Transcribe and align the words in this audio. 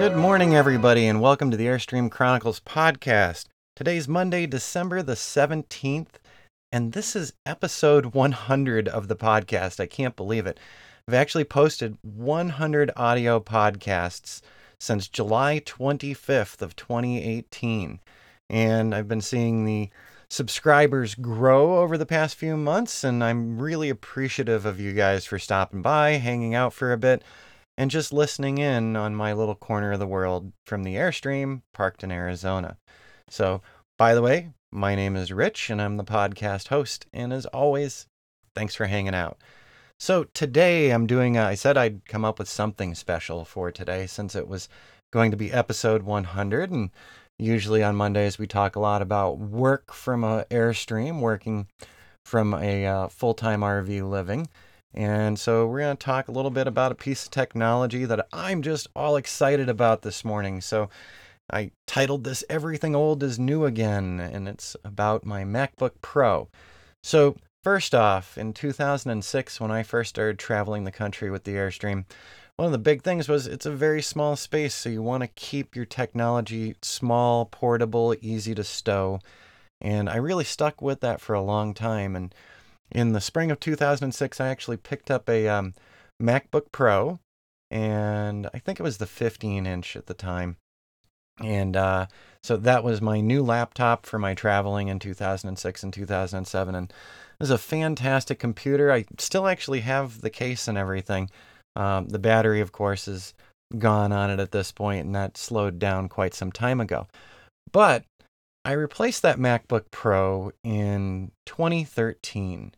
Good 0.00 0.16
morning, 0.16 0.56
everybody, 0.56 1.06
and 1.06 1.20
welcome 1.20 1.50
to 1.50 1.58
the 1.58 1.66
Airstream 1.66 2.10
Chronicles 2.10 2.58
podcast. 2.58 3.44
Today's 3.76 4.08
Monday, 4.08 4.46
December 4.46 5.02
the 5.02 5.12
17th, 5.12 6.14
and 6.72 6.94
this 6.94 7.14
is 7.14 7.34
episode 7.44 8.14
100 8.14 8.88
of 8.88 9.08
the 9.08 9.14
podcast. 9.14 9.78
I 9.78 9.84
can't 9.84 10.16
believe 10.16 10.46
it. 10.46 10.58
I've 11.06 11.12
actually 11.12 11.44
posted 11.44 11.98
100 12.00 12.90
audio 12.96 13.40
podcasts 13.40 14.40
since 14.78 15.06
July 15.06 15.60
25th 15.66 16.62
of 16.62 16.74
2018, 16.76 18.00
and 18.48 18.94
I've 18.94 19.06
been 19.06 19.20
seeing 19.20 19.66
the 19.66 19.90
subscribers 20.30 21.14
grow 21.14 21.76
over 21.76 21.98
the 21.98 22.06
past 22.06 22.36
few 22.36 22.56
months, 22.56 23.04
and 23.04 23.22
I'm 23.22 23.58
really 23.58 23.90
appreciative 23.90 24.64
of 24.64 24.80
you 24.80 24.94
guys 24.94 25.26
for 25.26 25.38
stopping 25.38 25.82
by, 25.82 26.12
hanging 26.12 26.54
out 26.54 26.72
for 26.72 26.90
a 26.90 26.96
bit 26.96 27.22
and 27.80 27.90
just 27.90 28.12
listening 28.12 28.58
in 28.58 28.94
on 28.94 29.14
my 29.14 29.32
little 29.32 29.54
corner 29.54 29.92
of 29.92 29.98
the 29.98 30.06
world 30.06 30.52
from 30.66 30.82
the 30.82 30.96
Airstream 30.96 31.62
parked 31.72 32.04
in 32.04 32.12
Arizona. 32.12 32.76
So, 33.30 33.62
by 33.96 34.14
the 34.14 34.20
way, 34.20 34.50
my 34.70 34.94
name 34.94 35.16
is 35.16 35.32
Rich 35.32 35.70
and 35.70 35.80
I'm 35.80 35.96
the 35.96 36.04
podcast 36.04 36.68
host. 36.68 37.06
And 37.14 37.32
as 37.32 37.46
always, 37.46 38.06
thanks 38.54 38.74
for 38.74 38.84
hanging 38.84 39.14
out. 39.14 39.38
So, 39.98 40.24
today 40.24 40.90
I'm 40.90 41.06
doing, 41.06 41.38
a, 41.38 41.44
I 41.44 41.54
said 41.54 41.78
I'd 41.78 42.04
come 42.04 42.22
up 42.22 42.38
with 42.38 42.50
something 42.50 42.94
special 42.94 43.46
for 43.46 43.72
today 43.72 44.06
since 44.06 44.34
it 44.34 44.46
was 44.46 44.68
going 45.10 45.30
to 45.30 45.38
be 45.38 45.50
episode 45.50 46.02
100. 46.02 46.70
And 46.70 46.90
usually 47.38 47.82
on 47.82 47.96
Mondays, 47.96 48.38
we 48.38 48.46
talk 48.46 48.76
a 48.76 48.80
lot 48.80 49.00
about 49.00 49.38
work 49.38 49.90
from 49.90 50.22
a 50.22 50.44
Airstream, 50.50 51.20
working 51.20 51.66
from 52.26 52.52
a 52.52 52.84
uh, 52.84 53.08
full 53.08 53.32
time 53.32 53.62
RV 53.62 54.06
living. 54.06 54.48
And 54.92 55.38
so 55.38 55.66
we're 55.66 55.80
going 55.80 55.96
to 55.96 56.04
talk 56.04 56.28
a 56.28 56.32
little 56.32 56.50
bit 56.50 56.66
about 56.66 56.92
a 56.92 56.96
piece 56.96 57.24
of 57.24 57.30
technology 57.30 58.04
that 58.04 58.26
I'm 58.32 58.62
just 58.62 58.88
all 58.96 59.16
excited 59.16 59.68
about 59.68 60.02
this 60.02 60.24
morning. 60.24 60.60
So 60.60 60.90
I 61.52 61.70
titled 61.86 62.24
this 62.24 62.44
Everything 62.48 62.94
Old 62.94 63.22
is 63.22 63.38
New 63.38 63.64
Again, 63.64 64.20
and 64.20 64.48
it's 64.48 64.76
about 64.84 65.24
my 65.24 65.44
MacBook 65.44 65.92
Pro. 66.00 66.48
So, 67.02 67.36
first 67.64 67.94
off, 67.94 68.38
in 68.38 68.52
2006, 68.52 69.60
when 69.60 69.70
I 69.70 69.82
first 69.82 70.10
started 70.10 70.38
traveling 70.38 70.84
the 70.84 70.92
country 70.92 71.30
with 71.30 71.44
the 71.44 71.54
Airstream, 71.54 72.04
one 72.56 72.66
of 72.66 72.72
the 72.72 72.78
big 72.78 73.02
things 73.02 73.28
was 73.28 73.46
it's 73.46 73.66
a 73.66 73.70
very 73.70 74.02
small 74.02 74.36
space, 74.36 74.74
so 74.74 74.90
you 74.90 75.02
want 75.02 75.22
to 75.22 75.28
keep 75.28 75.74
your 75.74 75.86
technology 75.86 76.76
small, 76.82 77.46
portable, 77.46 78.14
easy 78.20 78.54
to 78.54 78.64
stow. 78.64 79.18
And 79.80 80.10
I 80.10 80.16
really 80.16 80.44
stuck 80.44 80.82
with 80.82 81.00
that 81.00 81.20
for 81.20 81.34
a 81.34 81.42
long 81.42 81.72
time. 81.74 82.14
And 82.14 82.34
in 82.90 83.12
the 83.12 83.20
spring 83.20 83.50
of 83.50 83.60
2006, 83.60 84.40
I 84.40 84.48
actually 84.48 84.76
picked 84.76 85.10
up 85.10 85.28
a 85.28 85.48
um, 85.48 85.74
MacBook 86.20 86.72
Pro, 86.72 87.20
and 87.70 88.48
I 88.52 88.58
think 88.58 88.80
it 88.80 88.84
was 88.84 88.98
the 88.98 89.06
15 89.06 89.66
inch 89.66 89.96
at 89.96 90.06
the 90.06 90.14
time. 90.14 90.56
And 91.40 91.76
uh, 91.76 92.06
so 92.42 92.56
that 92.58 92.84
was 92.84 93.00
my 93.00 93.20
new 93.20 93.42
laptop 93.42 94.04
for 94.04 94.18
my 94.18 94.34
traveling 94.34 94.88
in 94.88 94.98
2006 94.98 95.82
and 95.82 95.92
2007. 95.92 96.74
And 96.74 96.90
it 96.90 96.94
was 97.38 97.50
a 97.50 97.58
fantastic 97.58 98.38
computer. 98.38 98.92
I 98.92 99.06
still 99.18 99.46
actually 99.46 99.80
have 99.80 100.20
the 100.20 100.30
case 100.30 100.68
and 100.68 100.76
everything. 100.76 101.30
Um, 101.76 102.08
the 102.08 102.18
battery, 102.18 102.60
of 102.60 102.72
course, 102.72 103.08
is 103.08 103.32
gone 103.78 104.12
on 104.12 104.30
it 104.30 104.40
at 104.40 104.52
this 104.52 104.72
point, 104.72 105.06
and 105.06 105.14
that 105.14 105.38
slowed 105.38 105.78
down 105.78 106.08
quite 106.08 106.34
some 106.34 106.52
time 106.52 106.80
ago. 106.80 107.06
But 107.72 108.04
I 108.64 108.72
replaced 108.72 109.22
that 109.22 109.38
MacBook 109.38 109.84
Pro 109.90 110.52
in 110.64 111.30
2013 111.46 112.72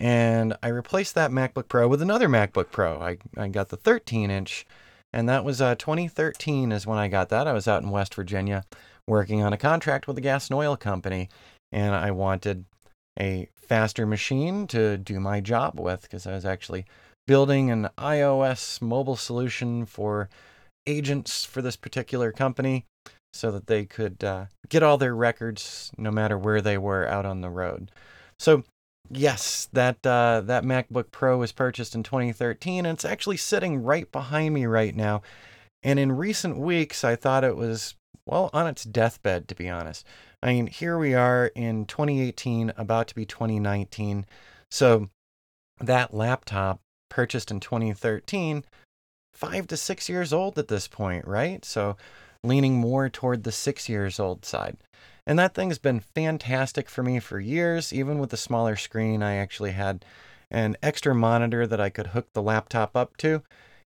and 0.00 0.56
I 0.62 0.68
replaced 0.68 1.14
that 1.14 1.30
MacBook 1.30 1.68
Pro 1.68 1.86
with 1.86 2.00
another 2.00 2.28
MacBook 2.28 2.70
Pro. 2.70 2.98
I, 3.00 3.18
I 3.36 3.48
got 3.48 3.68
the 3.68 3.76
13 3.76 4.30
inch, 4.30 4.66
and 5.12 5.28
that 5.28 5.44
was 5.44 5.60
uh, 5.60 5.74
2013 5.74 6.72
is 6.72 6.86
when 6.86 6.98
I 6.98 7.08
got 7.08 7.28
that. 7.28 7.46
I 7.46 7.52
was 7.52 7.68
out 7.68 7.82
in 7.82 7.90
West 7.90 8.14
Virginia 8.14 8.64
working 9.06 9.42
on 9.42 9.52
a 9.52 9.58
contract 9.58 10.08
with 10.08 10.16
a 10.16 10.22
gas 10.22 10.48
and 10.48 10.56
oil 10.56 10.76
company, 10.76 11.28
and 11.70 11.94
I 11.94 12.12
wanted 12.12 12.64
a 13.18 13.48
faster 13.54 14.06
machine 14.06 14.66
to 14.68 14.96
do 14.96 15.20
my 15.20 15.40
job 15.40 15.78
with 15.78 16.02
because 16.02 16.26
I 16.26 16.32
was 16.32 16.46
actually 16.46 16.86
building 17.26 17.70
an 17.70 17.90
iOS 17.98 18.80
mobile 18.80 19.16
solution 19.16 19.84
for 19.84 20.30
agents 20.86 21.44
for 21.44 21.60
this 21.60 21.76
particular 21.76 22.32
company 22.32 22.86
so 23.34 23.50
that 23.50 23.66
they 23.66 23.84
could 23.84 24.24
uh, 24.24 24.46
get 24.70 24.82
all 24.82 24.96
their 24.96 25.14
records 25.14 25.92
no 25.98 26.10
matter 26.10 26.38
where 26.38 26.62
they 26.62 26.78
were 26.78 27.06
out 27.06 27.26
on 27.26 27.42
the 27.42 27.50
road. 27.50 27.90
So 28.38 28.64
Yes, 29.12 29.68
that 29.72 30.06
uh, 30.06 30.40
that 30.42 30.62
MacBook 30.62 31.10
Pro 31.10 31.38
was 31.38 31.50
purchased 31.50 31.96
in 31.96 32.04
2013, 32.04 32.86
and 32.86 32.94
it's 32.94 33.04
actually 33.04 33.38
sitting 33.38 33.82
right 33.82 34.10
behind 34.12 34.54
me 34.54 34.66
right 34.66 34.94
now. 34.94 35.22
And 35.82 35.98
in 35.98 36.12
recent 36.12 36.58
weeks, 36.58 37.02
I 37.02 37.16
thought 37.16 37.42
it 37.42 37.56
was 37.56 37.96
well 38.24 38.50
on 38.52 38.68
its 38.68 38.84
deathbed, 38.84 39.48
to 39.48 39.54
be 39.56 39.68
honest. 39.68 40.06
I 40.42 40.52
mean, 40.52 40.68
here 40.68 40.96
we 40.96 41.14
are 41.14 41.50
in 41.56 41.86
2018, 41.86 42.72
about 42.76 43.08
to 43.08 43.14
be 43.14 43.26
2019. 43.26 44.26
So 44.70 45.10
that 45.80 46.14
laptop 46.14 46.80
purchased 47.08 47.50
in 47.50 47.58
2013, 47.58 48.64
five 49.34 49.66
to 49.66 49.76
six 49.76 50.08
years 50.08 50.32
old 50.32 50.56
at 50.58 50.68
this 50.68 50.86
point, 50.86 51.26
right? 51.26 51.64
So 51.64 51.96
leaning 52.44 52.76
more 52.76 53.08
toward 53.08 53.42
the 53.42 53.52
six 53.52 53.88
years 53.88 54.20
old 54.20 54.44
side. 54.44 54.76
And 55.30 55.38
that 55.38 55.54
thing's 55.54 55.78
been 55.78 56.00
fantastic 56.00 56.90
for 56.90 57.04
me 57.04 57.20
for 57.20 57.38
years. 57.38 57.92
Even 57.92 58.18
with 58.18 58.30
the 58.30 58.36
smaller 58.36 58.74
screen, 58.74 59.22
I 59.22 59.36
actually 59.36 59.70
had 59.70 60.04
an 60.50 60.76
extra 60.82 61.14
monitor 61.14 61.68
that 61.68 61.80
I 61.80 61.88
could 61.88 62.08
hook 62.08 62.32
the 62.32 62.42
laptop 62.42 62.96
up 62.96 63.16
to 63.18 63.44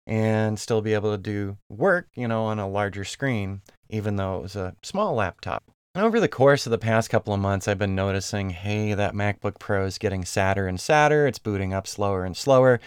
and 0.07 0.57
still 0.57 0.81
be 0.81 0.93
able 0.93 1.11
to 1.11 1.17
do 1.17 1.57
work, 1.67 2.07
you 2.15 2.29
know, 2.29 2.45
on 2.45 2.59
a 2.59 2.69
larger 2.69 3.03
screen, 3.03 3.59
even 3.89 4.15
though 4.15 4.37
it 4.37 4.41
was 4.41 4.55
a 4.55 4.77
small 4.83 5.15
laptop. 5.15 5.65
And 5.95 6.05
Over 6.05 6.21
the 6.21 6.29
course 6.29 6.65
of 6.65 6.71
the 6.71 6.77
past 6.77 7.09
couple 7.09 7.33
of 7.33 7.41
months, 7.41 7.67
I've 7.67 7.77
been 7.77 7.93
noticing 7.93 8.51
hey, 8.51 8.93
that 8.93 9.13
MacBook 9.13 9.59
Pro 9.59 9.85
is 9.85 9.97
getting 9.97 10.23
sadder 10.23 10.65
and 10.65 10.79
sadder. 10.79 11.27
It's 11.27 11.39
booting 11.39 11.73
up 11.73 11.87
slower 11.87 12.23
and 12.23 12.37
slower. 12.37 12.79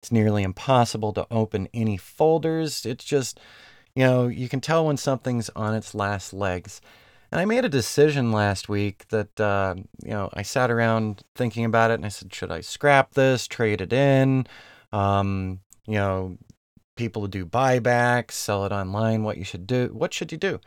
It's 0.00 0.12
nearly 0.12 0.42
impossible 0.42 1.14
to 1.14 1.26
open 1.30 1.66
any 1.72 1.96
folders. 1.96 2.84
It's 2.84 3.06
just, 3.06 3.40
you 3.94 4.04
know, 4.04 4.26
you 4.26 4.50
can 4.50 4.60
tell 4.60 4.84
when 4.84 4.98
something's 4.98 5.48
on 5.56 5.74
its 5.74 5.94
last 5.94 6.34
legs. 6.34 6.82
And 7.32 7.40
I 7.40 7.46
made 7.46 7.64
a 7.64 7.70
decision 7.70 8.30
last 8.30 8.68
week 8.68 9.08
that, 9.08 9.40
uh, 9.40 9.74
you 10.04 10.10
know, 10.10 10.28
I 10.34 10.42
sat 10.42 10.70
around 10.70 11.22
thinking 11.34 11.64
about 11.64 11.90
it 11.90 11.94
and 11.94 12.04
I 12.04 12.10
said, 12.10 12.34
should 12.34 12.52
I 12.52 12.60
scrap 12.60 13.14
this, 13.14 13.48
trade 13.48 13.80
it 13.80 13.90
in? 13.90 14.46
Um, 14.92 15.60
you 15.86 15.94
know, 15.94 16.36
people 16.94 17.26
do 17.28 17.46
buybacks, 17.46 18.32
sell 18.32 18.66
it 18.66 18.72
online, 18.72 19.22
what 19.22 19.38
you 19.38 19.44
should 19.44 19.66
do. 19.66 19.88
What 19.94 20.12
should 20.12 20.30
you 20.30 20.36
do? 20.36 20.60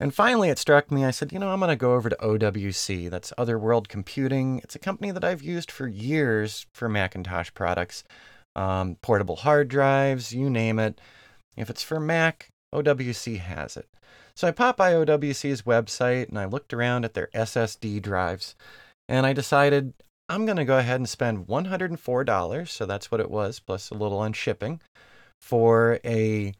And 0.00 0.14
finally, 0.14 0.48
it 0.48 0.58
struck 0.58 0.90
me. 0.90 1.04
I 1.04 1.10
said, 1.10 1.30
you 1.30 1.38
know, 1.38 1.50
I'm 1.50 1.60
going 1.60 1.68
to 1.68 1.76
go 1.76 1.92
over 1.92 2.08
to 2.08 2.16
OWC. 2.16 3.10
That's 3.10 3.34
Other 3.36 3.58
World 3.58 3.90
Computing. 3.90 4.60
It's 4.64 4.74
a 4.74 4.78
company 4.78 5.10
that 5.10 5.24
I've 5.24 5.42
used 5.42 5.70
for 5.70 5.86
years 5.86 6.66
for 6.72 6.88
Macintosh 6.88 7.50
products, 7.52 8.02
um, 8.56 8.96
portable 9.02 9.36
hard 9.36 9.68
drives, 9.68 10.32
you 10.32 10.48
name 10.48 10.78
it. 10.78 11.02
If 11.54 11.68
it's 11.68 11.82
for 11.82 12.00
Mac, 12.00 12.48
OWC 12.74 13.38
has 13.38 13.76
it. 13.76 13.88
So 14.36 14.46
I 14.46 14.52
popped 14.52 14.78
by 14.78 14.92
OWC's 14.92 15.62
website 15.62 16.28
and 16.28 16.38
I 16.38 16.44
looked 16.44 16.72
around 16.72 17.04
at 17.04 17.14
their 17.14 17.28
SSD 17.34 18.00
drives 18.02 18.54
and 19.08 19.26
I 19.26 19.32
decided 19.32 19.94
I'm 20.28 20.44
going 20.44 20.58
to 20.58 20.64
go 20.64 20.78
ahead 20.78 21.00
and 21.00 21.08
spend 21.08 21.46
$104, 21.46 22.68
so 22.68 22.86
that's 22.86 23.10
what 23.10 23.20
it 23.20 23.30
was, 23.30 23.60
plus 23.60 23.90
a 23.90 23.94
little 23.94 24.18
on 24.18 24.34
shipping, 24.34 24.80
for 25.40 25.98
a 26.04 26.52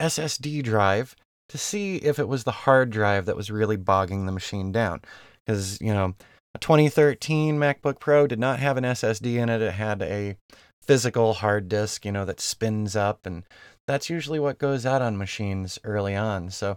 SSD 0.00 0.62
drive 0.62 1.16
to 1.48 1.58
see 1.58 1.96
if 1.96 2.18
it 2.18 2.28
was 2.28 2.44
the 2.44 2.50
hard 2.50 2.90
drive 2.90 3.26
that 3.26 3.36
was 3.36 3.50
really 3.50 3.76
bogging 3.76 4.26
the 4.26 4.32
machine 4.32 4.70
down. 4.70 5.00
Because, 5.46 5.80
you 5.80 5.92
know, 5.92 6.14
a 6.54 6.58
2013 6.58 7.58
MacBook 7.58 8.00
Pro 8.00 8.26
did 8.26 8.38
not 8.38 8.58
have 8.60 8.76
an 8.76 8.84
SSD 8.84 9.36
in 9.36 9.48
it, 9.48 9.62
it 9.62 9.72
had 9.72 10.02
a 10.02 10.36
physical 10.82 11.34
hard 11.34 11.68
disk, 11.68 12.04
you 12.04 12.12
know, 12.12 12.24
that 12.24 12.40
spins 12.40 12.96
up 12.96 13.24
and 13.24 13.44
that's 13.90 14.08
usually 14.08 14.38
what 14.38 14.58
goes 14.58 14.86
out 14.86 15.02
on 15.02 15.18
machines 15.18 15.78
early 15.82 16.14
on. 16.14 16.50
So 16.50 16.76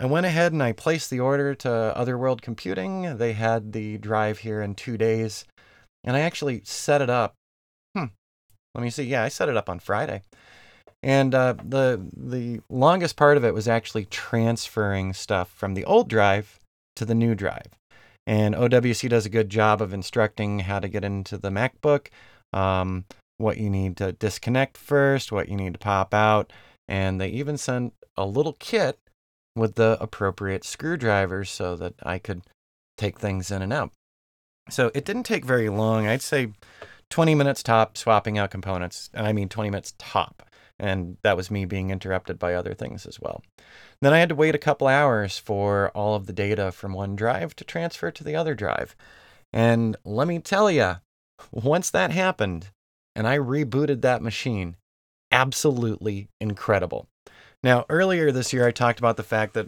I 0.00 0.06
went 0.06 0.24
ahead 0.24 0.52
and 0.52 0.62
I 0.62 0.72
placed 0.72 1.10
the 1.10 1.20
order 1.20 1.54
to 1.56 1.70
Otherworld 1.70 2.40
Computing. 2.40 3.18
They 3.18 3.34
had 3.34 3.72
the 3.72 3.98
drive 3.98 4.38
here 4.38 4.62
in 4.62 4.74
two 4.74 4.96
days, 4.96 5.44
and 6.04 6.16
I 6.16 6.20
actually 6.20 6.62
set 6.64 7.02
it 7.02 7.10
up. 7.10 7.34
Hmm. 7.94 8.06
Let 8.74 8.82
me 8.82 8.88
see. 8.88 9.02
Yeah, 9.02 9.24
I 9.24 9.28
set 9.28 9.50
it 9.50 9.58
up 9.58 9.68
on 9.68 9.78
Friday, 9.78 10.22
and 11.02 11.34
uh, 11.34 11.54
the 11.62 12.00
the 12.16 12.60
longest 12.70 13.16
part 13.16 13.36
of 13.36 13.44
it 13.44 13.52
was 13.52 13.68
actually 13.68 14.06
transferring 14.06 15.12
stuff 15.12 15.50
from 15.50 15.74
the 15.74 15.84
old 15.84 16.08
drive 16.08 16.58
to 16.96 17.04
the 17.04 17.14
new 17.14 17.34
drive. 17.34 17.68
And 18.26 18.54
OWC 18.54 19.08
does 19.10 19.26
a 19.26 19.30
good 19.30 19.50
job 19.50 19.82
of 19.82 19.92
instructing 19.92 20.60
how 20.60 20.80
to 20.80 20.88
get 20.88 21.04
into 21.04 21.36
the 21.36 21.50
MacBook. 21.50 22.08
Um, 22.52 23.04
what 23.38 23.56
you 23.56 23.70
need 23.70 23.96
to 23.96 24.12
disconnect 24.12 24.76
first, 24.76 25.32
what 25.32 25.48
you 25.48 25.56
need 25.56 25.72
to 25.72 25.78
pop 25.78 26.12
out, 26.12 26.52
and 26.86 27.20
they 27.20 27.28
even 27.28 27.56
sent 27.56 27.94
a 28.16 28.26
little 28.26 28.54
kit 28.54 28.98
with 29.56 29.74
the 29.74 29.96
appropriate 30.00 30.64
screwdrivers 30.64 31.50
so 31.50 31.76
that 31.76 31.94
I 32.02 32.18
could 32.18 32.42
take 32.96 33.18
things 33.18 33.50
in 33.50 33.62
and 33.62 33.72
out. 33.72 33.92
So 34.70 34.90
it 34.94 35.04
didn't 35.04 35.24
take 35.24 35.44
very 35.44 35.68
long. 35.68 36.06
I'd 36.06 36.22
say 36.22 36.52
20 37.10 37.34
minutes 37.34 37.62
top 37.62 37.96
swapping 37.96 38.38
out 38.38 38.50
components. 38.50 39.10
And 39.14 39.26
I 39.26 39.32
mean 39.32 39.48
20 39.48 39.70
minutes 39.70 39.94
top. 39.98 40.42
And 40.78 41.16
that 41.22 41.36
was 41.36 41.50
me 41.50 41.64
being 41.64 41.90
interrupted 41.90 42.38
by 42.38 42.54
other 42.54 42.72
things 42.72 43.04
as 43.04 43.18
well. 43.18 43.42
Then 44.00 44.12
I 44.12 44.18
had 44.18 44.28
to 44.28 44.34
wait 44.34 44.54
a 44.54 44.58
couple 44.58 44.86
hours 44.86 45.36
for 45.38 45.90
all 45.90 46.14
of 46.14 46.26
the 46.26 46.32
data 46.32 46.70
from 46.70 46.92
one 46.92 47.16
drive 47.16 47.56
to 47.56 47.64
transfer 47.64 48.10
to 48.12 48.22
the 48.22 48.36
other 48.36 48.54
drive. 48.54 48.94
And 49.52 49.96
let 50.04 50.28
me 50.28 50.38
tell 50.38 50.70
you, 50.70 50.96
once 51.50 51.90
that 51.90 52.12
happened 52.12 52.68
and 53.18 53.26
I 53.26 53.36
rebooted 53.36 54.02
that 54.02 54.22
machine, 54.22 54.76
absolutely 55.32 56.28
incredible. 56.40 57.08
Now, 57.64 57.84
earlier 57.90 58.30
this 58.30 58.52
year, 58.52 58.64
I 58.64 58.70
talked 58.70 59.00
about 59.00 59.16
the 59.16 59.24
fact 59.24 59.54
that 59.54 59.66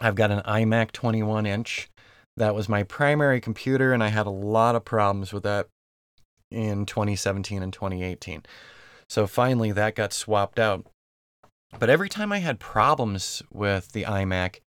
I've 0.00 0.14
got 0.14 0.30
an 0.30 0.40
iMac 0.40 0.90
21 0.92 1.44
inch. 1.44 1.90
That 2.38 2.54
was 2.54 2.70
my 2.70 2.82
primary 2.82 3.42
computer, 3.42 3.92
and 3.92 4.02
I 4.02 4.08
had 4.08 4.26
a 4.26 4.30
lot 4.30 4.74
of 4.74 4.86
problems 4.86 5.34
with 5.34 5.42
that 5.42 5.66
in 6.50 6.86
2017 6.86 7.62
and 7.62 7.74
2018. 7.74 8.42
So 9.06 9.26
finally, 9.26 9.72
that 9.72 9.94
got 9.94 10.14
swapped 10.14 10.58
out. 10.58 10.86
But 11.78 11.90
every 11.90 12.08
time 12.08 12.32
I 12.32 12.38
had 12.38 12.58
problems 12.58 13.42
with 13.52 13.92
the 13.92 14.04
iMac, 14.04 14.60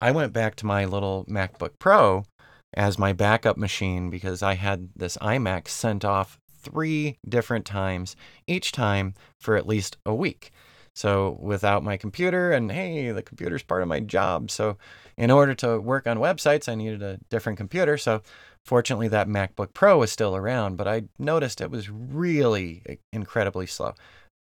I 0.00 0.10
went 0.10 0.32
back 0.32 0.56
to 0.56 0.66
my 0.66 0.86
little 0.86 1.26
MacBook 1.26 1.72
Pro 1.78 2.24
as 2.72 2.98
my 2.98 3.12
backup 3.12 3.58
machine 3.58 4.08
because 4.08 4.42
I 4.42 4.54
had 4.54 4.88
this 4.96 5.18
iMac 5.18 5.68
sent 5.68 6.02
off 6.02 6.38
three 6.62 7.18
different 7.28 7.66
times, 7.66 8.16
each 8.46 8.72
time 8.72 9.14
for 9.38 9.56
at 9.56 9.66
least 9.66 9.96
a 10.06 10.14
week. 10.14 10.52
So 10.94 11.38
without 11.40 11.82
my 11.82 11.96
computer, 11.96 12.52
and 12.52 12.70
hey, 12.70 13.10
the 13.12 13.22
computer's 13.22 13.62
part 13.62 13.82
of 13.82 13.88
my 13.88 14.00
job. 14.00 14.50
So 14.50 14.76
in 15.16 15.30
order 15.30 15.54
to 15.56 15.80
work 15.80 16.06
on 16.06 16.18
websites, 16.18 16.68
I 16.68 16.74
needed 16.74 17.02
a 17.02 17.18
different 17.30 17.56
computer. 17.56 17.96
So 17.96 18.22
fortunately, 18.64 19.08
that 19.08 19.28
MacBook 19.28 19.72
Pro 19.72 19.98
was 19.98 20.12
still 20.12 20.36
around, 20.36 20.76
but 20.76 20.86
I 20.86 21.04
noticed 21.18 21.60
it 21.60 21.70
was 21.70 21.88
really 21.88 22.82
incredibly 23.12 23.66
slow, 23.66 23.94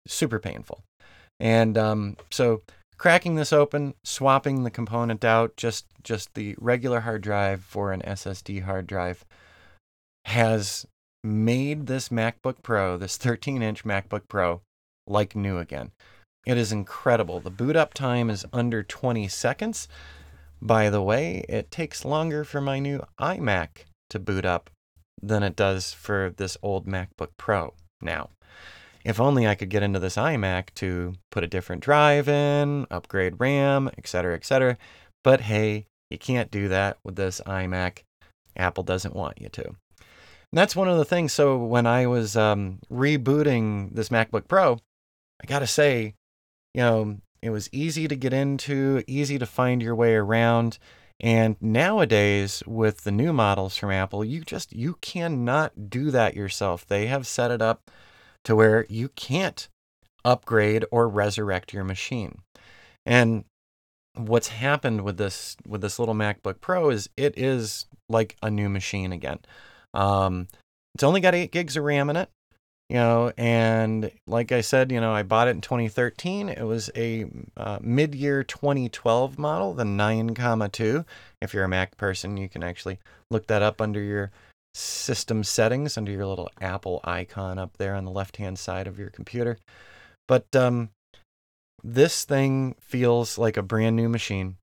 super 0.08 0.40
painful. 0.40 0.84
And 1.40 1.78
um, 1.78 2.18
so 2.32 2.64
cracking 2.98 3.36
this 3.36 3.54
open, 3.54 3.94
swapping 4.04 4.64
the 4.64 4.72
component 4.72 5.24
out, 5.24 5.56
just 5.56 5.86
just 6.04 6.34
the 6.34 6.56
regular 6.60 7.02
hard 7.02 7.22
drive 7.22 7.64
for 7.64 7.92
an 7.92 8.02
SSD 8.02 8.64
hard 8.64 8.88
drive, 8.88 9.24
has 10.26 10.86
made 11.24 11.88
this 11.88 12.10
MacBook 12.10 12.64
Pro, 12.64 12.98
this 12.98 13.18
13 13.18 13.62
inch 13.62 13.84
MacBook 13.84 14.28
Pro, 14.28 14.62
like 15.08 15.36
new 15.36 15.58
again. 15.58 15.92
It 16.46 16.58
is 16.58 16.72
incredible. 16.72 17.40
The 17.40 17.50
boot 17.50 17.76
up 17.76 17.94
time 17.94 18.30
is 18.30 18.46
under 18.54 18.82
20 18.82 19.28
seconds. 19.28 19.88
By 20.62 20.90
the 20.90 21.02
way, 21.02 21.46
it 21.50 21.72
takes 21.72 22.06
longer 22.06 22.44
for 22.44 22.62
my 22.62 22.80
new 22.80 23.02
iMac 23.20 23.86
to 24.10 24.20
boot 24.20 24.46
up 24.46 24.70
than 25.22 25.44
it 25.44 25.56
does 25.56 25.94
for 25.94 26.34
this 26.36 26.58
old 26.62 26.88
MacBook 26.88 27.30
Pro 27.38 27.74
now. 28.02 28.30
If 29.06 29.20
only 29.20 29.48
I 29.48 29.56
could 29.56 29.70
get 29.70 29.84
into 29.84 30.00
this 30.00 30.16
iMac 30.16 30.74
to 30.76 31.16
put 31.32 31.44
a 31.44 31.48
different 31.48 31.82
drive 31.82 32.28
in, 32.28 32.86
upgrade 32.92 33.40
RAM, 33.40 33.90
etc., 33.98 34.36
etc. 34.36 34.78
But 35.24 35.42
hey, 35.42 35.86
you 36.10 36.18
can't 36.18 36.52
do 36.52 36.68
that 36.68 36.98
with 37.04 37.16
this 37.16 37.42
iMac. 37.46 38.00
Apple 38.56 38.84
doesn't 38.84 39.16
want 39.16 39.40
you 39.40 39.50
to. 39.50 39.76
And 40.52 40.58
that's 40.58 40.76
one 40.76 40.88
of 40.88 40.98
the 40.98 41.06
things. 41.06 41.34
So 41.34 41.58
when 41.58 41.86
I 41.86 42.08
was 42.08 42.36
um, 42.36 42.80
rebooting 42.92 43.94
this 43.94 44.10
MacBook 44.10 44.48
Pro, 44.48 44.80
I 45.42 45.46
got 45.46 45.60
to 45.60 45.68
say, 45.68 46.16
you 46.74 46.82
know, 46.82 47.18
it 47.42 47.52
was 47.52 47.70
easy 47.72 48.08
to 48.08 48.16
get 48.16 48.34
into, 48.34 49.04
easy 49.08 49.38
to 49.40 49.46
find 49.46 49.82
your 49.82 49.96
way 49.96 50.16
around. 50.16 50.80
And 51.20 51.58
nowadays, 51.62 52.64
with 52.66 53.04
the 53.04 53.12
new 53.12 53.34
models 53.34 53.76
from 53.78 53.92
Apple, 53.92 54.24
you 54.24 54.42
just 54.42 54.74
you 54.74 54.96
cannot 55.02 55.90
do 55.90 56.12
that 56.12 56.34
yourself. 56.34 56.86
They 56.86 57.08
have 57.08 57.28
set 57.28 57.52
it 57.52 57.62
up 57.62 57.92
to 58.46 58.56
where 58.56 58.86
you 58.90 59.10
can't 59.10 59.68
upgrade 60.24 60.86
or 60.92 61.10
resurrect 61.10 61.74
your 61.74 61.84
machine. 61.84 62.40
And 63.06 63.44
what's 64.16 64.50
happened 64.50 65.02
with 65.02 65.18
this 65.18 65.58
with 65.68 65.82
this 65.82 66.00
little 66.00 66.16
MacBook 66.16 66.62
Pro 66.62 66.90
is 66.90 67.10
it 67.18 67.38
is 67.38 67.86
like 68.08 68.38
a 68.42 68.50
new 68.50 68.70
machine 68.70 69.12
again. 69.12 69.40
Um, 69.94 70.48
it's 70.96 71.04
only 71.04 71.22
got 71.22 71.36
eight 71.36 71.52
gigs 71.52 71.78
of 71.78 71.84
RAM 71.84 72.10
in 72.10 72.16
it, 72.16 72.30
you 72.90 72.98
know, 72.98 73.32
and 73.38 74.12
like 74.28 74.52
I 74.52 74.62
said, 74.62 74.92
you 74.92 75.00
know, 75.00 75.14
I 75.14 75.24
bought 75.24 75.48
it 75.48 75.52
in 75.52 75.62
2013. 75.62 76.50
It 76.50 76.64
was 76.64 76.90
a 76.96 77.26
uh, 77.56 77.80
mid-year 77.82 78.44
2012 78.44 79.38
model, 79.38 79.74
the 79.74 79.86
9, 79.86 80.34
comma 80.36 80.70
2. 80.70 81.06
If 81.42 81.54
you're 81.54 81.64
a 81.64 81.70
Mac 81.70 81.98
person, 81.98 82.38
you 82.38 82.50
can 82.50 82.64
actually 82.64 83.00
look 83.32 83.48
that 83.48 83.62
up 83.62 83.82
under 83.82 84.02
your 84.02 84.32
system 84.74 85.44
settings 85.44 85.98
under 85.98 86.12
your 86.12 86.26
little 86.26 86.50
Apple 86.62 87.02
icon 87.04 87.58
up 87.58 87.78
there 87.78 87.96
on 87.96 88.06
the 88.06 88.12
left 88.12 88.38
hand 88.38 88.58
side 88.60 88.88
of 88.88 89.00
your 89.00 89.10
computer. 89.10 89.58
But 90.28 90.56
um, 90.56 90.90
this 91.84 92.24
thing 92.24 92.76
feels 92.80 93.38
like 93.38 93.58
a 93.58 93.64
brand 93.64 93.96
new 93.96 94.10
machine, 94.10 94.58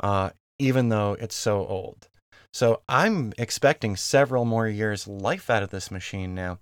uh, 0.00 0.30
even 0.58 0.88
though 0.88 1.16
it's 1.20 1.36
so 1.36 1.66
old. 1.66 2.08
So 2.52 2.82
I'm 2.88 3.32
expecting 3.38 3.96
several 3.96 4.44
more 4.44 4.66
years 4.66 5.06
life 5.06 5.50
out 5.50 5.62
of 5.62 5.70
this 5.70 5.90
machine 5.90 6.34
now. 6.34 6.58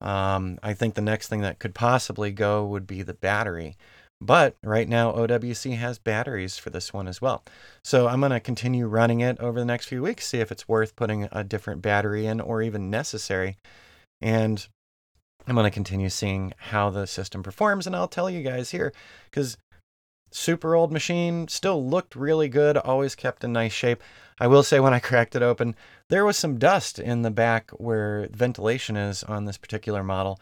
Um, 0.00 0.58
I 0.62 0.74
think 0.74 0.94
the 0.94 1.00
next 1.00 1.28
thing 1.28 1.42
that 1.42 1.58
could 1.58 1.74
possibly 1.74 2.30
go 2.30 2.64
would 2.66 2.86
be 2.86 3.02
the 3.02 3.14
battery. 3.14 3.76
But 4.22 4.56
right 4.62 4.88
now, 4.88 5.12
OWC 5.12 5.76
has 5.78 5.98
batteries 5.98 6.58
for 6.58 6.68
this 6.68 6.92
one 6.92 7.08
as 7.08 7.22
well. 7.22 7.42
So 7.82 8.06
I'm 8.06 8.20
going 8.20 8.32
to 8.32 8.40
continue 8.40 8.86
running 8.86 9.20
it 9.20 9.40
over 9.40 9.58
the 9.58 9.64
next 9.64 9.86
few 9.86 10.02
weeks, 10.02 10.26
see 10.26 10.40
if 10.40 10.52
it's 10.52 10.68
worth 10.68 10.94
putting 10.94 11.26
a 11.32 11.42
different 11.42 11.80
battery 11.80 12.26
in 12.26 12.40
or 12.40 12.60
even 12.60 12.90
necessary. 12.90 13.56
And 14.20 14.66
I'm 15.46 15.54
going 15.54 15.64
to 15.64 15.70
continue 15.70 16.10
seeing 16.10 16.52
how 16.58 16.90
the 16.90 17.06
system 17.06 17.42
performs. 17.42 17.86
And 17.86 17.96
I'll 17.96 18.08
tell 18.08 18.28
you 18.28 18.42
guys 18.42 18.70
here 18.70 18.92
because 19.30 19.56
super 20.30 20.74
old 20.74 20.92
machine 20.92 21.48
still 21.48 21.84
looked 21.86 22.16
really 22.16 22.48
good, 22.48 22.76
always 22.76 23.14
kept 23.14 23.44
in 23.44 23.52
nice 23.52 23.72
shape. 23.72 24.02
I 24.38 24.46
will 24.46 24.62
say 24.62 24.80
when 24.80 24.94
I 24.94 24.98
cracked 25.00 25.36
it 25.36 25.42
open, 25.42 25.74
there 26.08 26.24
was 26.24 26.36
some 26.36 26.58
dust 26.58 26.98
in 26.98 27.22
the 27.22 27.30
back 27.30 27.70
where 27.72 28.28
ventilation 28.32 28.96
is 28.96 29.22
on 29.24 29.44
this 29.44 29.58
particular 29.58 30.02
model. 30.02 30.40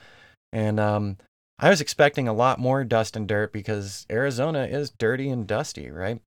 And 0.53 0.79
um, 0.81 1.19
I 1.59 1.71
was 1.71 1.81
expecting 1.81 2.29
a 2.29 2.33
lot 2.33 2.59
more 2.59 2.85
dust 2.85 3.17
and 3.17 3.27
dirt 3.27 3.53
because 3.53 4.07
Arizona 4.11 4.65
is 4.65 4.91
dirty 4.91 5.29
and 5.29 5.47
dusty, 5.47 5.91
right? 5.91 6.21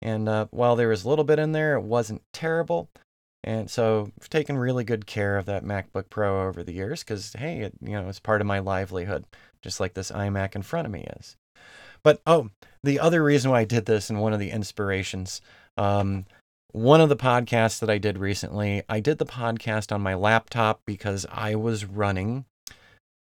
And 0.00 0.28
uh, 0.28 0.46
while 0.50 0.76
there 0.76 0.88
was 0.88 1.04
a 1.04 1.08
little 1.08 1.24
bit 1.24 1.38
in 1.38 1.52
there, 1.52 1.76
it 1.76 1.82
wasn't 1.82 2.22
terrible. 2.32 2.88
And 3.42 3.70
so 3.70 4.10
I've 4.20 4.28
taken 4.28 4.58
really 4.58 4.84
good 4.84 5.06
care 5.06 5.38
of 5.38 5.46
that 5.46 5.64
MacBook 5.64 6.10
Pro 6.10 6.46
over 6.46 6.62
the 6.62 6.72
years 6.72 7.02
because, 7.02 7.32
hey, 7.34 7.60
it, 7.60 7.74
you 7.80 7.92
know, 7.92 8.08
it's 8.08 8.20
part 8.20 8.40
of 8.40 8.46
my 8.46 8.58
livelihood, 8.58 9.24
just 9.62 9.78
like 9.78 9.94
this 9.94 10.10
iMac 10.10 10.56
in 10.56 10.62
front 10.62 10.86
of 10.86 10.92
me 10.92 11.06
is. 11.18 11.36
But 12.02 12.20
oh, 12.26 12.50
the 12.82 13.00
other 13.00 13.22
reason 13.22 13.50
why 13.50 13.60
I 13.60 13.64
did 13.64 13.86
this 13.86 14.10
and 14.10 14.20
one 14.20 14.32
of 14.32 14.40
the 14.40 14.50
inspirations, 14.50 15.40
um, 15.76 16.24
one 16.72 17.00
of 17.00 17.08
the 17.08 17.16
podcasts 17.16 17.80
that 17.80 17.90
I 17.90 17.98
did 17.98 18.18
recently, 18.18 18.82
I 18.88 19.00
did 19.00 19.18
the 19.18 19.26
podcast 19.26 19.92
on 19.92 20.00
my 20.02 20.14
laptop 20.14 20.80
because 20.86 21.26
I 21.30 21.54
was 21.54 21.84
running 21.84 22.44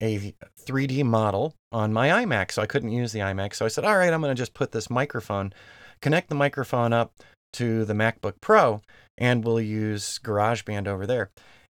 a 0.01 0.33
3D 0.65 1.03
model 1.03 1.55
on 1.71 1.93
my 1.93 2.09
iMac. 2.09 2.51
So 2.51 2.61
I 2.61 2.65
couldn't 2.65 2.91
use 2.91 3.11
the 3.11 3.19
iMac. 3.19 3.53
So 3.55 3.65
I 3.65 3.69
said, 3.69 3.85
all 3.85 3.97
right, 3.97 4.11
I'm 4.11 4.21
going 4.21 4.35
to 4.35 4.41
just 4.41 4.53
put 4.53 4.71
this 4.71 4.89
microphone, 4.89 5.53
connect 6.01 6.29
the 6.29 6.35
microphone 6.35 6.91
up 6.93 7.13
to 7.53 7.85
the 7.85 7.93
MacBook 7.93 8.33
Pro, 8.41 8.81
and 9.17 9.45
we'll 9.45 9.61
use 9.61 10.19
GarageBand 10.23 10.87
over 10.87 11.05
there. 11.05 11.29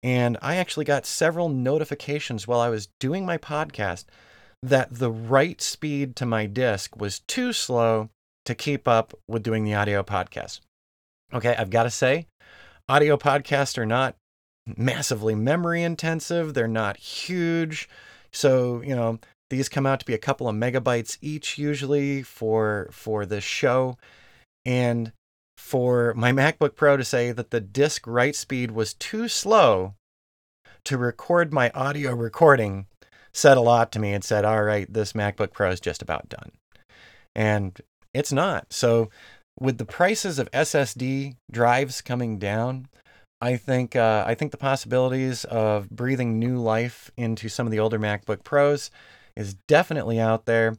And 0.03 0.39
I 0.43 0.57
actually 0.57 0.85
got 0.85 1.07
several 1.07 1.49
notifications 1.49 2.47
while 2.47 2.61
I 2.61 2.69
was 2.69 2.89
doing 3.01 3.27
my 3.27 3.39
podcast 3.39 4.05
that 4.65 4.95
the 4.95 5.11
write 5.11 5.61
speed 5.61 6.17
to 6.17 6.25
my 6.25 6.47
disk 6.47 6.97
was 6.97 7.21
too 7.21 7.53
slow 7.53 8.09
to 8.47 8.55
keep 8.55 8.89
up 8.89 9.13
with 9.29 9.43
doing 9.43 9.65
the 9.65 9.75
audio 9.75 10.03
podcast. 10.03 10.61
Okay, 11.35 11.55
I've 11.55 11.71
got 11.71 11.83
to 11.83 11.91
say, 11.91 12.27
audio 12.89 13.19
podcasts 13.19 13.77
are 13.77 13.85
not 13.85 14.17
massively 14.77 15.35
memory 15.35 15.83
intensive, 15.83 16.55
they're 16.55 16.67
not 16.67 16.97
huge. 16.97 17.91
So, 18.33 18.81
you 18.81 18.97
know, 18.97 19.19
these 19.51 19.69
come 19.69 19.85
out 19.85 20.01
to 20.01 20.07
be 20.07 20.15
a 20.15 20.19
couple 20.19 20.49
of 20.49 20.57
megabytes 20.57 21.19
each 21.21 21.59
usually 21.59 22.23
for 22.23 22.89
for 22.91 23.27
this 23.27 23.45
show. 23.45 23.99
And 24.65 25.13
for 25.59 26.15
my 26.15 26.33
MacBook 26.33 26.75
Pro 26.75 26.97
to 26.97 27.05
say 27.05 27.33
that 27.33 27.51
the 27.51 27.61
disk 27.61 28.07
write 28.07 28.35
speed 28.35 28.71
was 28.71 28.95
too 28.95 29.29
slow 29.29 29.95
to 30.85 30.97
record 30.97 31.53
my 31.53 31.71
audio 31.71 32.15
recording 32.15 32.87
said 33.35 33.57
a 33.57 33.61
lot 33.63 33.93
to 33.93 33.99
me 33.99 34.13
and 34.13 34.25
said, 34.25 34.45
all 34.45 34.63
right, 34.63 34.91
this 34.91 35.13
MacBook 35.13 35.53
Pro 35.53 35.71
is 35.71 35.81
just 35.81 36.01
about 36.01 36.29
done. 36.29 36.53
And 37.35 37.79
it's 38.15 38.33
not. 38.33 38.73
So, 38.73 39.11
with 39.61 39.79
the 39.79 39.85
prices 39.85 40.39
of 40.39 40.51
SSD 40.51 41.37
drives 41.51 42.01
coming 42.01 42.39
down, 42.39 42.89
I 43.41 43.57
think 43.57 43.95
uh, 43.95 44.25
I 44.27 44.35
think 44.35 44.53
the 44.53 44.57
possibilities 44.57 45.45
of 45.45 45.91
breathing 45.91 46.39
new 46.39 46.59
life 46.59 47.11
into 47.17 47.49
some 47.49 47.67
of 47.67 47.71
the 47.73 47.81
older 47.81 47.99
MacBook 47.99 48.45
Pros 48.45 48.91
is 49.37 49.55
definitely 49.69 50.19
out 50.21 50.47
there. 50.47 50.77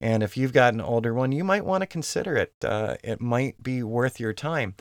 And 0.00 0.22
if 0.22 0.36
you've 0.36 0.52
got 0.52 0.74
an 0.74 0.80
older 0.80 1.12
one, 1.12 1.32
you 1.32 1.44
might 1.44 1.64
want 1.64 1.82
to 1.82 1.86
consider 1.86 2.36
it. 2.36 2.52
Uh, 2.64 2.96
it 3.02 3.20
might 3.20 3.62
be 3.62 3.82
worth 3.82 4.20
your 4.20 4.32
time. 4.32 4.74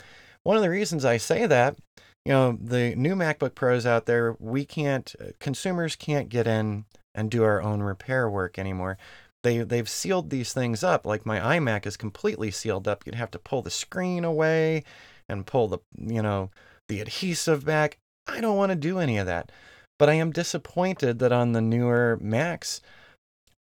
One 0.44 0.56
of 0.56 0.64
the 0.64 0.70
reasons 0.70 1.04
I 1.04 1.18
say 1.18 1.46
that, 1.46 1.78
you 2.26 2.32
know, 2.32 2.58
the 2.62 2.96
new 2.96 3.16
MacBook 3.16 3.56
Pros 3.56 3.86
out 3.86 4.06
there, 4.06 4.36
we 4.40 4.64
can't, 4.64 5.14
uh, 5.20 5.32
consumers 5.40 5.96
can't 5.96 6.30
get 6.30 6.48
in 6.48 6.86
and 7.18 7.32
do 7.32 7.44
our 7.44 7.62
own 7.62 7.82
repair 7.82 8.30
work 8.30 8.58
anymore. 8.60 8.98
they 9.44 9.60
they've 9.60 9.90
sealed 9.90 10.30
these 10.30 10.54
things 10.54 10.84
up. 10.84 11.06
Like 11.06 11.26
my 11.26 11.40
iMac 11.40 11.86
is 11.86 11.98
completely 11.98 12.52
sealed 12.52 12.88
up. 12.88 13.06
You'd 13.06 13.16
have 13.16 13.32
to 13.32 13.40
pull 13.40 13.62
the 13.62 13.72
screen 13.72 14.24
away 14.24 14.84
and 15.28 15.46
pull 15.46 15.68
the 15.68 15.80
you 15.98 16.22
know 16.22 16.52
the 16.88 17.02
adhesive 17.02 17.66
back. 17.66 17.98
I 18.28 18.40
don't 18.40 18.58
want 18.58 18.72
to 18.72 18.76
do 18.76 19.00
any 19.00 19.18
of 19.18 19.26
that. 19.26 19.52
But 20.00 20.10
I 20.10 20.14
am 20.14 20.32
disappointed 20.32 21.20
that 21.20 21.32
on 21.32 21.54
the 21.54 21.62
newer 21.62 22.20
Macs, 22.22 22.82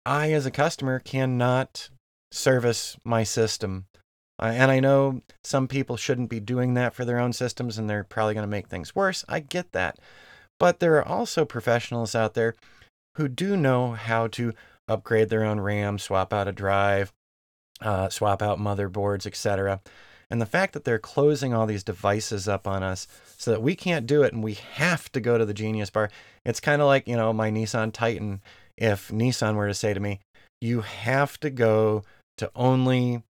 I 0.05 0.31
as 0.33 0.45
a 0.45 0.51
customer 0.51 0.99
cannot 0.99 1.89
service 2.31 2.97
my 3.03 3.23
system. 3.23 3.85
Uh, 4.39 4.53
and 4.53 4.69
I 4.69 4.79
know 4.79 5.21
some 5.43 5.67
people 5.67 5.97
shouldn't 5.97 6.29
be 6.29 6.39
doing 6.39 6.75
that 6.75 6.93
for 6.93 7.05
their 7.05 7.17
own 7.17 7.33
systems 7.33 7.79
and 7.79 7.89
they're 7.89 8.03
probably 8.03 8.35
going 8.35 8.43
to 8.43 8.47
make 8.47 8.67
things 8.67 8.95
worse. 8.95 9.25
I 9.27 9.39
get 9.39 9.71
that. 9.71 9.97
But 10.59 10.79
there 10.79 10.95
are 10.97 11.07
also 11.07 11.43
professionals 11.43 12.13
out 12.13 12.35
there 12.35 12.55
who 13.17 13.27
do 13.27 13.57
know 13.57 13.91
how 13.93 14.27
to 14.27 14.53
upgrade 14.87 15.29
their 15.29 15.43
own 15.43 15.59
RAM, 15.59 15.97
swap 15.97 16.31
out 16.31 16.47
a 16.47 16.51
drive, 16.51 17.11
uh, 17.81 18.09
swap 18.09 18.41
out 18.41 18.59
motherboards, 18.59 19.25
etc. 19.25 19.81
And 20.29 20.39
the 20.41 20.45
fact 20.45 20.73
that 20.73 20.83
they're 20.83 20.99
closing 20.99 21.53
all 21.53 21.65
these 21.65 21.83
devices 21.83 22.47
up 22.47 22.67
on 22.67 22.83
us 22.83 23.07
so 23.37 23.51
that 23.51 23.61
we 23.61 23.75
can't 23.75 24.05
do 24.05 24.23
it 24.23 24.33
and 24.33 24.43
we 24.43 24.53
have 24.53 25.11
to 25.13 25.19
go 25.19 25.37
to 25.37 25.45
the 25.45 25.53
Genius 25.53 25.89
Bar. 25.89 26.09
It's 26.45 26.59
kind 26.59 26.81
of 26.81 26.87
like, 26.87 27.07
you 27.07 27.15
know, 27.15 27.33
my 27.33 27.49
Nissan 27.49 27.91
Titan. 27.91 28.41
If 28.77 29.09
Nissan 29.09 29.55
were 29.55 29.67
to 29.67 29.73
say 29.73 29.93
to 29.93 29.99
me, 29.99 30.19
you 30.61 30.81
have 30.81 31.39
to 31.39 31.49
go 31.49 32.03
to 32.37 32.51
only 32.55 33.23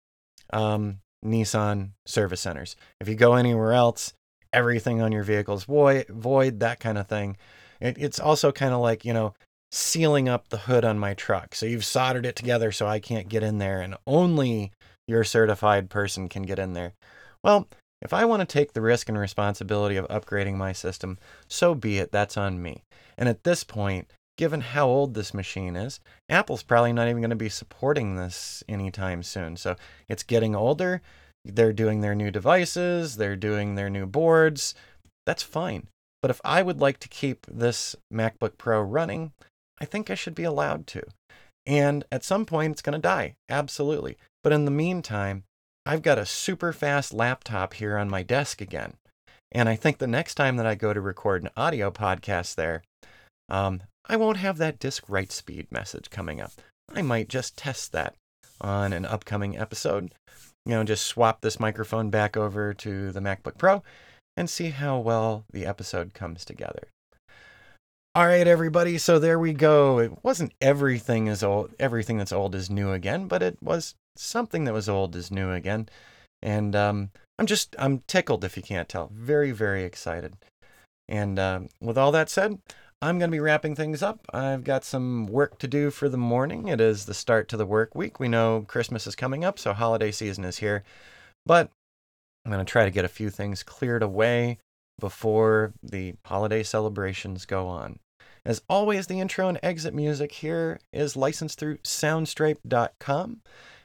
um, 0.53 1.01
Nissan 1.25 1.91
service 2.07 2.41
centers. 2.41 2.77
If 3.01 3.09
you 3.09 3.17
go 3.17 3.35
anywhere 3.35 3.73
else, 3.73 4.15
everything 4.53 5.03
on 5.03 5.13
your 5.13 5.25
vehicle 5.25 5.57
is 5.57 5.65
void, 5.65 6.07
void 6.09 6.61
that 6.61 6.81
kind 6.81 6.97
of 6.97 7.07
thing. 7.07 7.37
It, 7.81 7.97
it's 7.99 8.21
also 8.21 8.51
kind 8.53 8.73
of 8.73 8.81
like, 8.81 9.05
you 9.05 9.13
know, 9.13 9.35
sealing 9.75 10.29
up 10.29 10.49
the 10.49 10.59
hood 10.59 10.85
on 10.85 10.99
my 10.99 11.15
truck. 11.15 11.55
So 11.55 11.67
you've 11.67 11.85
soldered 11.85 12.25
it 12.25 12.37
together 12.37 12.71
so 12.71 12.87
I 12.87 13.01
can't 13.01 13.29
get 13.29 13.43
in 13.43 13.59
there 13.59 13.81
and 13.81 13.97
only 14.07 14.71
your 15.09 15.25
certified 15.25 15.91
person 15.91 16.29
can 16.29 16.45
get 16.45 16.61
in 16.61 16.75
there. 16.75 16.93
Well, 17.43 17.67
if 18.01 18.13
I 18.13 18.25
want 18.25 18.41
to 18.41 18.47
take 18.47 18.73
the 18.73 18.81
risk 18.81 19.09
and 19.09 19.19
responsibility 19.19 19.97
of 19.97 20.07
upgrading 20.07 20.57
my 20.57 20.73
system, 20.73 21.19
so 21.49 21.75
be 21.75 21.99
it, 21.99 22.13
that's 22.13 22.37
on 22.37 22.63
me. 22.63 22.85
And 23.19 23.29
at 23.29 23.43
this 23.43 23.65
point, 23.65 24.13
given 24.39 24.61
how 24.61 24.87
old 24.87 25.15
this 25.15 25.35
machine 25.35 25.75
is, 25.75 25.99
Apple's 26.29 26.63
probably 26.63 26.93
not 26.93 27.09
even 27.09 27.21
going 27.21 27.31
to 27.31 27.37
be 27.37 27.49
supporting 27.49 28.15
this 28.15 28.63
anytime 28.69 29.25
soon. 29.25 29.57
So 29.57 29.75
it's 30.09 30.23
getting 30.23 30.55
older. 30.55 31.03
They're 31.45 31.73
doing 31.73 32.01
their 32.01 32.15
new 32.15 32.31
devices, 32.31 33.17
they're 33.17 33.37
doing 33.37 33.75
their 33.75 33.91
new 33.91 34.07
boards. 34.07 34.75
That's 35.27 35.43
fine. 35.43 35.89
But 36.23 36.31
if 36.31 36.41
I 36.45 36.63
would 36.63 36.81
like 36.81 37.01
to 37.01 37.09
keep 37.09 37.45
this 37.47 37.97
MacBook 38.13 38.57
Pro 38.57 38.81
running, 38.81 39.33
I 39.81 39.85
think 39.85 40.11
I 40.11 40.15
should 40.15 40.35
be 40.35 40.45
allowed 40.45 40.87
to. 40.89 41.03
And 41.67 42.05
at 42.13 42.25
some 42.25 42.45
point, 42.45 42.73
it's 42.73 42.83
going 42.83 42.95
to 42.95 42.99
die. 42.99 43.37
Absolutely. 43.49 44.17
But 44.43 44.53
in 44.53 44.65
the 44.65 44.71
meantime, 44.71 45.45
I've 45.87 46.03
got 46.03 46.19
a 46.19 46.27
super 46.27 46.73
fast 46.73 47.13
laptop 47.13 47.75
here 47.75 47.97
on 47.97 48.09
my 48.11 48.23
desk 48.23 48.61
again. 48.61 48.95
And 49.53 49.69
I 49.69 49.77
think 49.77 49.99
the 49.99 50.07
next 50.07 50.35
time 50.35 50.57
that 50.57 50.67
I 50.67 50.75
go 50.75 50.93
to 50.93 51.01
record 51.01 51.43
an 51.43 51.51
audio 51.57 51.91
podcast 51.91 52.55
there, 52.55 52.83
um, 53.49 53.83
I 54.07 54.17
won't 54.17 54.39
have 54.39 54.59
that 54.59 54.79
disk 54.79 55.05
write 55.09 55.33
speed 55.33 55.69
message 55.71 56.11
coming 56.11 56.41
up. 56.41 56.53
I 56.93 57.03
might 57.03 57.29
just 57.29 57.57
test 57.57 57.93
that 57.93 58.15
on 58.61 58.93
an 58.93 59.05
upcoming 59.05 59.57
episode. 59.57 60.13
You 60.67 60.73
know, 60.73 60.85
just 60.85 61.07
swap 61.07 61.41
this 61.41 61.61
microphone 61.61 62.11
back 62.11 62.37
over 62.37 62.75
to 62.75 63.13
the 63.13 63.21
MacBook 63.21 63.59
Pro 63.59 63.83
and 64.37 64.51
see 64.51 64.71
how 64.71 64.99
well 64.99 65.45
the 65.53 65.67
episode 65.67 66.15
comes 66.15 66.45
together. 66.45 66.89
All 68.17 68.27
right, 68.29 68.47
everybody. 68.47 68.97
So 68.99 69.19
there 69.19 69.41
we 69.41 69.53
go. 69.53 69.99
It 69.99 70.13
wasn't 70.23 70.55
everything 70.61 71.27
is 71.27 71.43
old. 71.43 71.75
Everything 71.81 72.17
that's 72.17 72.31
old 72.31 72.55
is 72.55 72.71
new 72.71 72.93
again, 72.93 73.27
but 73.27 73.43
it 73.43 73.59
was 73.61 73.97
something 74.15 74.63
that 74.65 74.73
was 74.73 74.89
old 74.89 75.17
is 75.17 75.33
new 75.33 75.51
again. 75.51 75.89
And 76.41 76.77
um, 76.77 77.11
I'm 77.41 77.47
just 77.47 77.75
I'm 77.77 78.05
tickled 78.07 78.45
if 78.45 78.57
you 78.57 78.63
can't 78.63 78.89
tell. 78.89 79.11
Very 79.13 79.51
very 79.51 79.83
excited. 79.83 80.37
And 81.09 81.41
um, 81.41 81.71
with 81.81 81.99
all 81.99 82.13
that 82.13 82.31
said, 82.31 82.61
I'm 83.03 83.19
going 83.19 83.33
to 83.33 83.35
be 83.35 83.41
wrapping 83.41 83.75
things 83.75 84.01
up. 84.01 84.21
I've 84.33 84.63
got 84.63 84.85
some 84.85 85.27
work 85.27 85.59
to 85.59 85.67
do 85.67 85.91
for 85.91 86.09
the 86.09 86.17
morning. 86.17 86.69
It 86.69 86.81
is 86.81 87.07
the 87.07 87.15
start 87.15 87.49
to 87.49 87.57
the 87.57 87.67
work 87.67 87.97
week. 87.97 88.21
We 88.21 88.29
know 88.29 88.65
Christmas 88.69 89.09
is 89.09 89.17
coming 89.17 89.45
up, 89.45 89.59
so 89.59 89.73
holiday 89.73 90.13
season 90.13 90.45
is 90.45 90.59
here. 90.59 90.85
But 91.45 91.69
I'm 92.47 92.53
going 92.53 92.65
to 92.65 92.71
try 92.71 92.85
to 92.85 92.93
get 92.93 93.05
a 93.05 93.09
few 93.09 93.29
things 93.29 93.65
cleared 93.65 94.05
away 94.05 94.59
before 95.01 95.73
the 95.83 96.15
holiday 96.25 96.63
celebrations 96.63 97.45
go 97.45 97.67
on. 97.67 97.99
As 98.47 98.63
always, 98.69 99.07
the 99.07 99.21
intro 99.21 99.49
and 99.49 99.59
exit 99.63 99.95
music 99.95 100.33
here 100.33 100.81
is 100.93 101.17
licensed 101.17 101.59
through 101.59 101.79
soundstripe.com. 101.79 103.41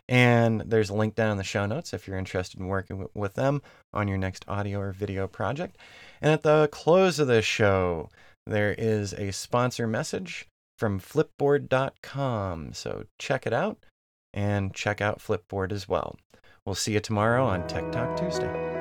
And 0.08 0.62
there's 0.62 0.90
a 0.90 0.96
link 0.96 1.14
down 1.14 1.32
in 1.32 1.38
the 1.38 1.44
show 1.44 1.68
notes 1.68 1.94
if 1.94 2.08
you're 2.08 2.18
interested 2.18 2.60
in 2.60 2.68
working 2.68 3.08
with 3.14 3.36
them 3.36 3.62
on 3.94 4.08
your 4.08 4.18
next 4.18 4.44
audio 4.48 4.80
or 4.80 4.92
video 4.92 5.28
project. 5.28 5.78
And 6.20 6.32
at 6.32 6.42
the 6.42 6.68
close 6.72 7.20
of 7.20 7.28
the 7.28 7.44
show, 7.44 8.10
there 8.48 8.74
is 8.76 9.14
a 9.14 9.32
sponsor 9.32 9.86
message 9.86 10.48
from 10.80 11.00
flipboard.com. 11.00 12.74
So 12.74 13.06
check 13.20 13.46
it 13.46 13.54
out 13.54 13.78
and 14.34 14.74
check 14.74 15.00
out 15.00 15.20
Flipboard 15.20 15.72
as 15.72 15.88
well. 15.88 16.18
We'll 16.66 16.76
see 16.76 16.94
you 16.94 17.00
tomorrow 17.00 17.46
on 17.46 17.68
Tech 17.68 17.92
Talk 17.92 18.18
Tuesday. 18.18 18.79